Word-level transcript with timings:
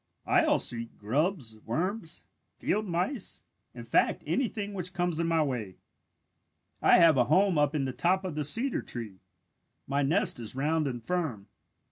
I 0.25 0.45
also 0.45 0.77
eat 0.77 0.97
grubs, 0.97 1.59
worms, 1.63 2.25
field 2.57 2.87
mice, 2.87 3.43
in 3.75 3.83
fact 3.83 4.23
anything 4.25 4.73
which 4.73 4.95
comes 4.95 5.19
in 5.19 5.27
my 5.27 5.43
way. 5.43 5.77
"I 6.81 6.97
have 6.97 7.17
a 7.17 7.25
home 7.25 7.59
up 7.59 7.75
in 7.75 7.85
the 7.85 7.93
top 7.93 8.25
of 8.25 8.33
the 8.33 8.43
cedar 8.43 8.81
tree. 8.81 9.19
My 9.85 10.01
nest 10.01 10.39
is 10.39 10.55
round 10.55 10.87
and 10.87 11.03
firm. 11.05 11.49